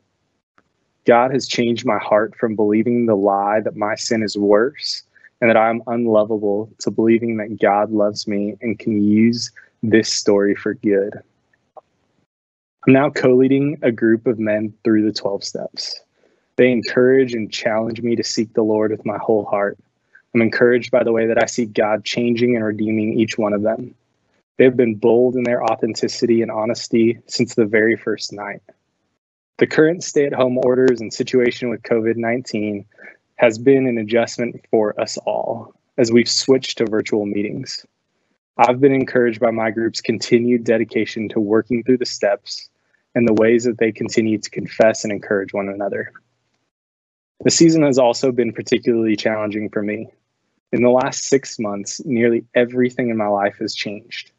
God 1.06 1.30
has 1.30 1.46
changed 1.46 1.86
my 1.86 1.98
heart 1.98 2.34
from 2.34 2.56
believing 2.56 3.06
the 3.06 3.16
lie 3.16 3.60
that 3.60 3.76
my 3.76 3.94
sin 3.94 4.24
is 4.24 4.36
worse 4.36 5.04
and 5.40 5.50
that 5.50 5.56
I'm 5.56 5.82
unlovable 5.86 6.70
to 6.80 6.90
believing 6.90 7.36
that 7.36 7.60
God 7.60 7.92
loves 7.92 8.26
me 8.26 8.56
and 8.60 8.78
can 8.78 9.02
use 9.02 9.50
this 9.82 10.12
story 10.12 10.54
for 10.54 10.74
good. 10.74 11.14
I'm 12.86 12.92
now 12.92 13.10
co 13.10 13.34
leading 13.34 13.78
a 13.82 13.92
group 13.92 14.26
of 14.26 14.38
men 14.38 14.72
through 14.82 15.04
the 15.04 15.12
12 15.12 15.44
steps. 15.44 16.00
They 16.56 16.72
encourage 16.72 17.34
and 17.34 17.52
challenge 17.52 18.02
me 18.02 18.16
to 18.16 18.24
seek 18.24 18.52
the 18.54 18.62
Lord 18.62 18.90
with 18.90 19.06
my 19.06 19.18
whole 19.18 19.44
heart. 19.44 19.78
I'm 20.34 20.42
encouraged 20.42 20.90
by 20.90 21.04
the 21.04 21.12
way 21.12 21.26
that 21.26 21.42
I 21.42 21.46
see 21.46 21.66
God 21.66 22.04
changing 22.04 22.56
and 22.56 22.64
redeeming 22.64 23.18
each 23.18 23.38
one 23.38 23.52
of 23.52 23.62
them. 23.62 23.94
They've 24.56 24.76
been 24.76 24.96
bold 24.96 25.36
in 25.36 25.44
their 25.44 25.62
authenticity 25.62 26.42
and 26.42 26.50
honesty 26.50 27.20
since 27.26 27.54
the 27.54 27.64
very 27.64 27.96
first 27.96 28.32
night. 28.32 28.60
The 29.58 29.68
current 29.68 30.02
stay 30.02 30.26
at 30.26 30.32
home 30.32 30.58
orders 30.58 31.00
and 31.00 31.12
situation 31.12 31.68
with 31.68 31.82
COVID 31.82 32.16
19 32.16 32.84
has 33.38 33.56
been 33.58 33.86
an 33.86 33.98
adjustment 33.98 34.60
for 34.70 35.00
us 35.00 35.16
all 35.18 35.72
as 35.96 36.12
we've 36.12 36.28
switched 36.28 36.78
to 36.78 36.86
virtual 36.86 37.26
meetings. 37.26 37.84
I've 38.56 38.80
been 38.80 38.92
encouraged 38.92 39.40
by 39.40 39.52
my 39.52 39.70
group's 39.70 40.00
continued 40.00 40.64
dedication 40.64 41.28
to 41.30 41.40
working 41.40 41.82
through 41.82 41.98
the 41.98 42.06
steps 42.06 42.68
and 43.14 43.26
the 43.26 43.34
ways 43.34 43.64
that 43.64 43.78
they 43.78 43.92
continue 43.92 44.38
to 44.38 44.50
confess 44.50 45.04
and 45.04 45.12
encourage 45.12 45.52
one 45.52 45.68
another. 45.68 46.12
The 47.44 47.50
season 47.50 47.82
has 47.82 47.98
also 47.98 48.32
been 48.32 48.52
particularly 48.52 49.14
challenging 49.14 49.70
for 49.70 49.82
me. 49.82 50.08
In 50.72 50.82
the 50.82 50.90
last 50.90 51.24
six 51.24 51.58
months, 51.58 52.04
nearly 52.04 52.44
everything 52.54 53.10
in 53.10 53.16
my 53.16 53.28
life 53.28 53.56
has 53.60 53.74
changed. 53.74 54.32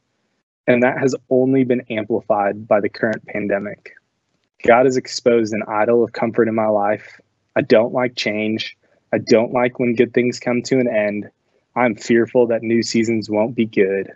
And 0.67 0.83
that 0.83 0.99
has 0.99 1.15
only 1.29 1.63
been 1.63 1.81
amplified 1.89 2.67
by 2.67 2.81
the 2.81 2.89
current 2.89 3.25
pandemic. 3.25 3.93
God 4.65 4.85
has 4.85 4.97
exposed 4.97 5.53
an 5.53 5.63
idol 5.67 6.03
of 6.03 6.11
comfort 6.11 6.49
in 6.49 6.55
my 6.55 6.67
life. 6.67 7.19
I 7.55 7.61
don't 7.61 7.93
like 7.93 8.15
change, 8.15 8.77
I 9.11 9.17
don't 9.17 9.53
like 9.53 9.79
when 9.79 9.95
good 9.95 10.13
things 10.13 10.39
come 10.39 10.61
to 10.63 10.79
an 10.79 10.87
end. 10.87 11.29
I'm 11.75 11.95
fearful 11.95 12.47
that 12.47 12.61
new 12.61 12.83
seasons 12.83 13.29
won't 13.29 13.55
be 13.55 13.65
good. 13.65 14.11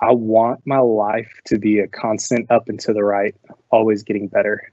I 0.00 0.12
want 0.12 0.66
my 0.66 0.78
life 0.78 1.32
to 1.46 1.58
be 1.58 1.78
a 1.78 1.86
constant 1.86 2.50
up 2.50 2.68
and 2.68 2.80
to 2.80 2.92
the 2.92 3.04
right, 3.04 3.34
always 3.70 4.02
getting 4.02 4.28
better. 4.28 4.72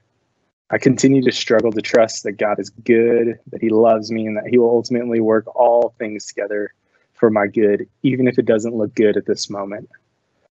I 0.70 0.78
continue 0.78 1.22
to 1.22 1.32
struggle 1.32 1.72
to 1.72 1.82
trust 1.82 2.22
that 2.22 2.32
God 2.32 2.58
is 2.58 2.70
good, 2.70 3.38
that 3.50 3.60
He 3.60 3.70
loves 3.70 4.10
me, 4.10 4.26
and 4.26 4.36
that 4.36 4.46
He 4.46 4.58
will 4.58 4.70
ultimately 4.70 5.20
work 5.20 5.46
all 5.54 5.94
things 5.98 6.26
together 6.26 6.72
for 7.14 7.30
my 7.30 7.46
good, 7.46 7.88
even 8.02 8.26
if 8.26 8.38
it 8.38 8.46
doesn't 8.46 8.76
look 8.76 8.94
good 8.94 9.16
at 9.16 9.26
this 9.26 9.50
moment. 9.50 9.88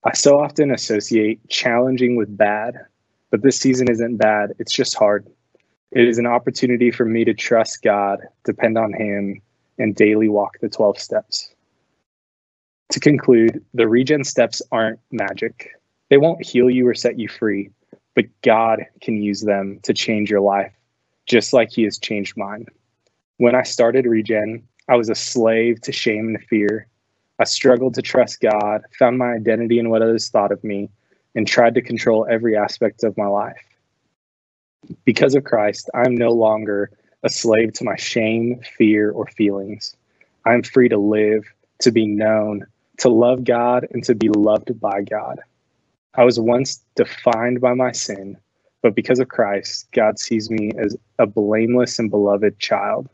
I 0.03 0.13
so 0.13 0.39
often 0.39 0.71
associate 0.71 1.39
challenging 1.50 2.15
with 2.15 2.35
bad, 2.35 2.75
but 3.29 3.43
this 3.43 3.59
season 3.59 3.89
isn't 3.89 4.17
bad, 4.17 4.53
it's 4.59 4.74
just 4.74 4.95
hard. 4.95 5.27
It 5.95 6.09
is 6.09 6.17
an 6.17 6.25
opportunity 6.25 6.91
for 6.91 7.05
me 7.05 7.23
to 7.23 7.33
trust 7.33 7.81
God, 7.81 8.19
depend 8.43 8.77
on 8.77 8.91
Him, 8.91 9.41
and 9.79 9.95
daily 9.95 10.27
walk 10.27 10.59
the 10.59 10.67
12 10.67 10.99
steps. 10.99 11.55
To 12.91 12.99
conclude, 12.99 13.63
the 13.73 13.87
regen 13.87 14.25
steps 14.25 14.61
aren't 14.73 14.99
magic. 15.11 15.71
They 16.09 16.17
won't 16.17 16.45
heal 16.45 16.69
you 16.69 16.85
or 16.85 16.93
set 16.95 17.17
you 17.17 17.29
free, 17.29 17.69
but 18.13 18.25
God 18.41 18.85
can 18.99 19.21
use 19.21 19.39
them 19.39 19.79
to 19.83 19.93
change 19.93 20.29
your 20.29 20.41
life, 20.41 20.73
just 21.27 21.53
like 21.53 21.71
He 21.71 21.83
has 21.83 21.97
changed 21.97 22.35
mine. 22.35 22.65
When 23.37 23.55
I 23.55 23.63
started 23.63 24.05
regen, 24.05 24.67
I 24.89 24.97
was 24.97 25.09
a 25.09 25.15
slave 25.15 25.79
to 25.83 25.93
shame 25.93 26.27
and 26.27 26.43
fear. 26.43 26.87
I 27.39 27.45
struggled 27.45 27.93
to 27.93 28.01
trust 28.01 28.41
God, 28.41 28.81
found 28.99 29.17
my 29.17 29.31
identity 29.31 29.79
in 29.79 29.89
what 29.89 30.01
others 30.01 30.27
thought 30.27 30.51
of 30.51 30.61
me, 30.61 30.89
and 31.35 31.47
tried 31.47 31.75
to 31.75 31.81
control 31.81 32.27
every 32.29 32.57
aspect 32.57 33.05
of 33.05 33.15
my 33.15 33.27
life. 33.27 33.75
Because 35.04 35.36
of 35.36 35.44
Christ, 35.44 35.89
I'm 35.94 36.15
no 36.15 36.32
longer 36.32 36.92
a 37.24 37.30
slave 37.30 37.74
to 37.74 37.84
my 37.84 37.96
shame, 37.96 38.62
fear, 38.77 39.12
or 39.12 39.27
feelings. 39.27 39.96
I'm 40.46 40.63
free 40.63 40.89
to 40.89 40.98
live, 40.98 41.44
to 41.80 41.92
be 41.92 42.06
known, 42.06 42.65
to 43.00 43.10
love 43.10 43.44
God, 43.44 43.88
and 43.92 44.04
to 44.04 44.15
be 44.15 44.30
loved 44.30 44.80
by 44.80 45.01
God. 45.01 45.39
I 46.13 46.24
was 46.24 46.39
once 46.39 46.82
defined 46.96 47.62
by 47.62 47.74
my 47.74 47.92
sin, 47.92 48.38
but 48.82 48.96
because 48.96 49.20
of 49.20 49.27
Christ, 49.27 49.88
God 49.92 50.20
sees 50.20 50.50
me 50.50 50.72
as 50.77 50.96
a 51.20 51.25
blameless 51.25 52.00
and 52.00 52.10
beloved 52.10 52.60
child. 52.60 53.10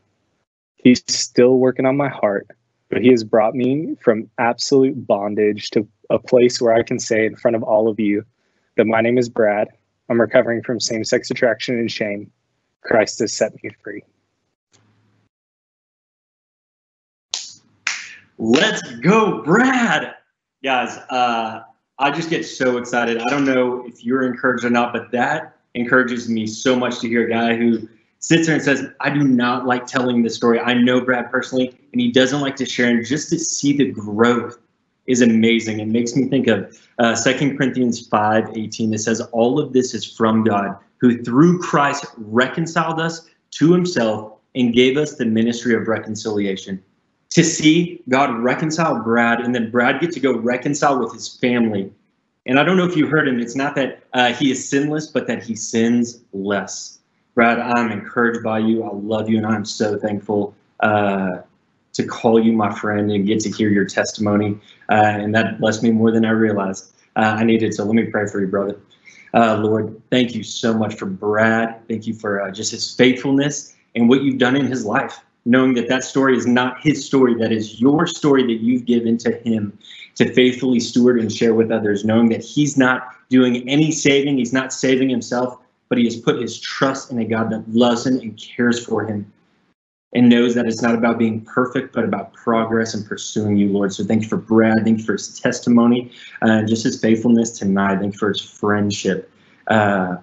He's 0.76 1.02
still 1.08 1.58
working 1.58 1.86
on 1.86 1.96
my 1.96 2.08
heart, 2.08 2.48
but 2.90 3.02
He 3.02 3.08
has 3.08 3.24
brought 3.24 3.54
me 3.54 3.96
from 4.02 4.28
absolute 4.38 5.06
bondage 5.06 5.70
to 5.70 5.88
a 6.10 6.18
place 6.18 6.60
where 6.60 6.74
I 6.74 6.82
can 6.82 6.98
say 6.98 7.24
in 7.24 7.36
front 7.36 7.56
of 7.56 7.62
all 7.62 7.88
of 7.88 7.98
you 7.98 8.24
that 8.76 8.86
my 8.86 9.00
name 9.00 9.18
is 9.18 9.28
Brad 9.28 9.68
I'm 10.08 10.20
recovering 10.20 10.62
from 10.62 10.80
same 10.80 11.04
sex 11.04 11.30
attraction 11.30 11.78
and 11.78 11.90
shame. 11.90 12.30
Christ 12.82 13.20
has 13.20 13.32
set 13.32 13.52
me 13.62 13.70
free. 13.82 14.02
Let's 18.38 18.82
go, 18.96 19.42
Brad. 19.42 20.14
Guys, 20.64 20.96
uh, 21.10 21.62
I 21.98 22.10
just 22.10 22.30
get 22.30 22.44
so 22.44 22.78
excited. 22.78 23.18
I 23.18 23.24
don't 23.26 23.44
know 23.44 23.86
if 23.86 24.04
you're 24.04 24.22
encouraged 24.24 24.64
or 24.64 24.70
not, 24.70 24.92
but 24.92 25.12
that 25.12 25.56
encourages 25.74 26.28
me 26.28 26.46
so 26.46 26.74
much 26.74 27.00
to 27.00 27.08
hear 27.08 27.26
a 27.26 27.30
guy 27.30 27.54
who 27.56 27.88
sits 28.18 28.46
there 28.46 28.54
and 28.54 28.64
says, 28.64 28.86
I 29.00 29.10
do 29.10 29.22
not 29.22 29.66
like 29.66 29.86
telling 29.86 30.22
this 30.22 30.34
story. 30.34 30.60
I 30.60 30.74
know 30.74 31.00
Brad 31.00 31.30
personally, 31.30 31.78
and 31.92 32.00
he 32.00 32.10
doesn't 32.10 32.40
like 32.40 32.56
to 32.56 32.66
share. 32.66 32.88
And 32.88 33.04
just 33.04 33.30
to 33.30 33.38
see 33.38 33.76
the 33.76 33.90
growth 33.90 34.58
is 35.06 35.20
amazing. 35.20 35.80
It 35.80 35.88
makes 35.88 36.14
me 36.14 36.28
think 36.28 36.46
of 36.46 36.78
uh, 36.98 37.14
2 37.14 37.56
Corinthians 37.56 38.06
5 38.06 38.56
18. 38.56 38.94
It 38.94 38.98
says, 38.98 39.20
All 39.32 39.58
of 39.58 39.72
this 39.72 39.94
is 39.94 40.04
from 40.04 40.44
God, 40.44 40.76
who 40.98 41.22
through 41.22 41.60
Christ 41.60 42.06
reconciled 42.16 43.00
us 43.00 43.28
to 43.52 43.72
himself 43.72 44.34
and 44.54 44.72
gave 44.72 44.96
us 44.96 45.16
the 45.16 45.24
ministry 45.24 45.74
of 45.74 45.88
reconciliation. 45.88 46.82
To 47.30 47.42
see 47.42 48.02
God 48.08 48.36
reconcile 48.38 49.02
Brad 49.02 49.40
and 49.40 49.54
then 49.54 49.70
Brad 49.70 50.00
get 50.00 50.12
to 50.12 50.20
go 50.20 50.36
reconcile 50.36 50.98
with 50.98 51.14
his 51.14 51.36
family. 51.38 51.90
And 52.44 52.58
I 52.58 52.64
don't 52.64 52.76
know 52.76 52.84
if 52.84 52.96
you 52.96 53.06
heard 53.06 53.26
him, 53.26 53.40
it's 53.40 53.56
not 53.56 53.74
that 53.76 54.02
uh, 54.12 54.32
he 54.34 54.50
is 54.50 54.68
sinless, 54.68 55.06
but 55.06 55.26
that 55.28 55.42
he 55.42 55.54
sins 55.54 56.20
less. 56.32 56.98
Brad, 57.34 57.58
I'm 57.58 57.90
encouraged 57.90 58.42
by 58.42 58.58
you. 58.58 58.82
I 58.82 58.90
love 58.92 59.30
you, 59.30 59.38
and 59.38 59.46
I'm 59.46 59.64
so 59.64 59.98
thankful 59.98 60.54
uh, 60.80 61.38
to 61.92 62.06
call 62.06 62.42
you 62.42 62.52
my 62.52 62.72
friend 62.74 63.10
and 63.10 63.26
get 63.26 63.40
to 63.40 63.50
hear 63.50 63.68
your 63.68 63.84
testimony. 63.84 64.58
Uh, 64.90 64.94
and 64.94 65.34
that 65.34 65.60
blessed 65.60 65.82
me 65.82 65.90
more 65.90 66.10
than 66.10 66.24
I 66.24 66.30
realized 66.30 66.92
uh, 67.16 67.36
I 67.38 67.44
needed. 67.44 67.74
So 67.74 67.84
let 67.84 67.94
me 67.94 68.04
pray 68.04 68.26
for 68.26 68.40
you, 68.40 68.46
brother. 68.46 68.78
Uh, 69.34 69.56
Lord, 69.56 70.00
thank 70.10 70.34
you 70.34 70.42
so 70.42 70.74
much 70.74 70.94
for 70.94 71.06
Brad. 71.06 71.86
Thank 71.88 72.06
you 72.06 72.14
for 72.14 72.42
uh, 72.42 72.50
just 72.50 72.70
his 72.70 72.94
faithfulness 72.94 73.74
and 73.94 74.08
what 74.08 74.22
you've 74.22 74.38
done 74.38 74.56
in 74.56 74.66
his 74.66 74.84
life. 74.84 75.20
Knowing 75.44 75.74
that 75.74 75.88
that 75.88 76.04
story 76.04 76.36
is 76.36 76.46
not 76.46 76.80
his 76.80 77.04
story, 77.04 77.34
that 77.34 77.50
is 77.50 77.80
your 77.80 78.06
story 78.06 78.44
that 78.44 78.62
you've 78.62 78.84
given 78.84 79.18
to 79.18 79.32
him 79.38 79.76
to 80.14 80.32
faithfully 80.34 80.78
steward 80.78 81.18
and 81.18 81.32
share 81.32 81.54
with 81.54 81.72
others. 81.72 82.04
Knowing 82.04 82.28
that 82.28 82.44
he's 82.44 82.78
not 82.78 83.08
doing 83.28 83.68
any 83.68 83.90
saving, 83.90 84.38
he's 84.38 84.52
not 84.52 84.72
saving 84.72 85.08
himself, 85.08 85.58
but 85.88 85.98
he 85.98 86.04
has 86.04 86.16
put 86.16 86.40
his 86.40 86.60
trust 86.60 87.10
in 87.10 87.18
a 87.18 87.24
God 87.24 87.50
that 87.50 87.68
loves 87.68 88.06
him 88.06 88.18
and 88.18 88.36
cares 88.36 88.84
for 88.84 89.04
him 89.04 89.32
and 90.14 90.28
knows 90.28 90.54
that 90.54 90.66
it's 90.66 90.82
not 90.82 90.94
about 90.94 91.18
being 91.18 91.40
perfect, 91.42 91.94
but 91.94 92.04
about 92.04 92.32
progress 92.34 92.94
and 92.94 93.06
pursuing 93.06 93.56
you, 93.56 93.68
Lord. 93.68 93.92
So 93.92 94.04
thank 94.04 94.22
you 94.22 94.28
for 94.28 94.36
Brad. 94.36 94.84
Thank 94.84 94.98
you 94.98 95.04
for 95.04 95.12
his 95.12 95.40
testimony 95.40 96.10
and 96.42 96.50
uh, 96.50 96.66
just 96.66 96.84
his 96.84 97.00
faithfulness 97.00 97.58
tonight. 97.58 98.00
Thank 98.00 98.14
you 98.14 98.18
for 98.18 98.28
his 98.28 98.40
friendship 98.40 99.30
uh, 99.68 100.16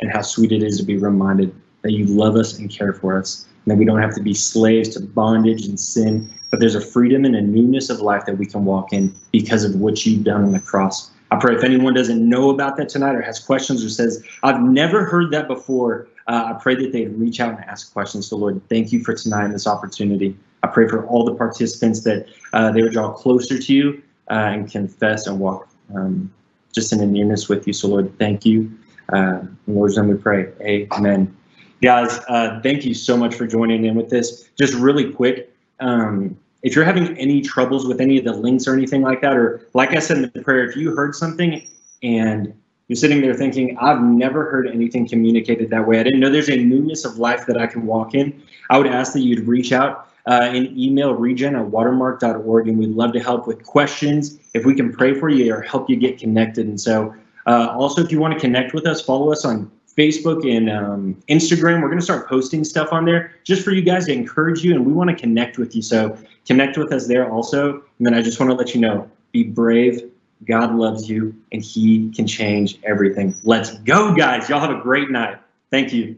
and 0.00 0.12
how 0.12 0.22
sweet 0.22 0.52
it 0.52 0.62
is 0.62 0.78
to 0.78 0.84
be 0.84 0.96
reminded 0.96 1.54
that 1.82 1.92
you 1.92 2.06
love 2.06 2.36
us 2.36 2.58
and 2.58 2.70
care 2.70 2.92
for 2.92 3.18
us. 3.18 3.46
And 3.64 3.72
that 3.72 3.78
we 3.78 3.84
don't 3.84 4.00
have 4.00 4.14
to 4.14 4.22
be 4.22 4.34
slaves 4.34 4.88
to 4.90 5.00
bondage 5.00 5.66
and 5.66 5.78
sin, 5.78 6.32
but 6.50 6.58
there's 6.58 6.74
a 6.74 6.80
freedom 6.80 7.24
and 7.24 7.36
a 7.36 7.40
newness 7.40 7.90
of 7.90 8.00
life 8.00 8.24
that 8.26 8.36
we 8.36 8.46
can 8.46 8.64
walk 8.64 8.92
in 8.92 9.14
because 9.30 9.64
of 9.64 9.76
what 9.76 10.04
you've 10.04 10.24
done 10.24 10.44
on 10.44 10.52
the 10.52 10.60
cross. 10.60 11.10
I 11.30 11.36
pray 11.36 11.54
if 11.54 11.64
anyone 11.64 11.94
doesn't 11.94 12.28
know 12.28 12.50
about 12.50 12.76
that 12.76 12.90
tonight 12.90 13.14
or 13.14 13.22
has 13.22 13.38
questions 13.38 13.84
or 13.84 13.88
says, 13.88 14.22
I've 14.42 14.60
never 14.62 15.04
heard 15.04 15.30
that 15.30 15.48
before, 15.48 16.06
uh, 16.32 16.44
I 16.46 16.52
pray 16.54 16.74
that 16.76 16.92
they'd 16.92 17.12
reach 17.18 17.40
out 17.40 17.50
and 17.50 17.64
ask 17.66 17.92
questions. 17.92 18.28
So, 18.28 18.38
Lord, 18.38 18.62
thank 18.70 18.90
you 18.90 19.04
for 19.04 19.12
tonight 19.12 19.44
and 19.44 19.54
this 19.54 19.66
opportunity. 19.66 20.34
I 20.62 20.68
pray 20.68 20.88
for 20.88 21.06
all 21.06 21.26
the 21.26 21.34
participants 21.34 22.00
that 22.04 22.26
uh, 22.54 22.72
they 22.72 22.82
would 22.82 22.92
draw 22.92 23.12
closer 23.12 23.58
to 23.58 23.74
you 23.74 24.02
uh, 24.30 24.34
and 24.54 24.70
confess 24.70 25.26
and 25.26 25.38
walk 25.38 25.68
um, 25.94 26.32
just 26.72 26.90
in 26.90 27.00
a 27.00 27.06
nearness 27.06 27.50
with 27.50 27.66
you. 27.66 27.74
So, 27.74 27.88
Lord, 27.88 28.18
thank 28.18 28.46
you. 28.46 28.72
Uh, 29.12 29.40
in 29.66 29.74
Lord's 29.74 29.98
name 29.98 30.08
we 30.08 30.14
pray. 30.14 30.48
Amen. 30.96 31.36
Guys, 31.82 32.18
uh, 32.28 32.60
thank 32.62 32.86
you 32.86 32.94
so 32.94 33.14
much 33.14 33.34
for 33.34 33.46
joining 33.46 33.84
in 33.84 33.94
with 33.94 34.08
this. 34.08 34.48
Just 34.56 34.72
really 34.72 35.12
quick, 35.12 35.54
um, 35.80 36.38
if 36.62 36.74
you're 36.74 36.86
having 36.86 37.14
any 37.18 37.42
troubles 37.42 37.86
with 37.86 38.00
any 38.00 38.16
of 38.16 38.24
the 38.24 38.32
links 38.32 38.66
or 38.66 38.72
anything 38.72 39.02
like 39.02 39.20
that, 39.20 39.36
or 39.36 39.68
like 39.74 39.90
I 39.90 39.98
said 39.98 40.16
in 40.16 40.30
the 40.32 40.42
prayer, 40.42 40.64
if 40.64 40.76
you 40.76 40.96
heard 40.96 41.14
something 41.14 41.68
and 42.02 42.54
you're 42.88 42.96
sitting 42.96 43.20
there 43.20 43.34
thinking, 43.34 43.76
I've 43.78 44.02
never 44.02 44.50
heard 44.50 44.68
anything 44.68 45.08
communicated 45.08 45.70
that 45.70 45.86
way. 45.86 46.00
I 46.00 46.02
didn't 46.02 46.20
know 46.20 46.30
there's 46.30 46.50
a 46.50 46.56
newness 46.56 47.04
of 47.04 47.18
life 47.18 47.46
that 47.46 47.56
I 47.56 47.66
can 47.66 47.86
walk 47.86 48.14
in. 48.14 48.42
I 48.70 48.78
would 48.78 48.86
ask 48.86 49.12
that 49.12 49.20
you'd 49.20 49.46
reach 49.46 49.72
out 49.72 50.08
uh, 50.26 50.40
and 50.42 50.76
email 50.76 51.14
regen 51.14 51.56
at 51.56 51.66
watermark.org, 51.66 52.68
and 52.68 52.78
we'd 52.78 52.90
love 52.90 53.12
to 53.12 53.20
help 53.20 53.46
with 53.46 53.62
questions. 53.64 54.38
If 54.54 54.64
we 54.64 54.74
can 54.74 54.92
pray 54.92 55.18
for 55.18 55.28
you 55.28 55.54
or 55.54 55.62
help 55.62 55.88
you 55.88 55.96
get 55.96 56.18
connected. 56.18 56.66
And 56.66 56.80
so, 56.80 57.14
uh, 57.46 57.74
also, 57.76 58.02
if 58.02 58.12
you 58.12 58.20
want 58.20 58.34
to 58.34 58.40
connect 58.40 58.72
with 58.72 58.86
us, 58.86 59.00
follow 59.00 59.32
us 59.32 59.44
on 59.44 59.70
Facebook 59.96 60.48
and 60.48 60.70
um, 60.70 61.22
Instagram. 61.28 61.82
We're 61.82 61.88
going 61.88 61.98
to 61.98 62.04
start 62.04 62.28
posting 62.28 62.64
stuff 62.64 62.92
on 62.92 63.04
there 63.04 63.34
just 63.44 63.64
for 63.64 63.72
you 63.72 63.82
guys 63.82 64.06
to 64.06 64.12
encourage 64.12 64.62
you, 64.62 64.74
and 64.74 64.86
we 64.86 64.92
want 64.92 65.10
to 65.10 65.16
connect 65.16 65.58
with 65.58 65.74
you. 65.74 65.82
So 65.82 66.16
connect 66.46 66.76
with 66.76 66.92
us 66.92 67.06
there 67.06 67.30
also. 67.30 67.74
And 67.98 68.06
then 68.06 68.14
I 68.14 68.22
just 68.22 68.38
want 68.38 68.50
to 68.50 68.56
let 68.56 68.74
you 68.74 68.80
know 68.80 69.10
be 69.32 69.42
brave. 69.42 70.11
God 70.46 70.74
loves 70.74 71.08
you, 71.08 71.34
and 71.52 71.62
He 71.62 72.10
can 72.10 72.26
change 72.26 72.78
everything. 72.84 73.34
Let's 73.44 73.78
go, 73.80 74.14
guys. 74.14 74.48
Y'all 74.48 74.60
have 74.60 74.70
a 74.70 74.80
great 74.80 75.10
night. 75.10 75.38
Thank 75.70 75.92
you. 75.92 76.16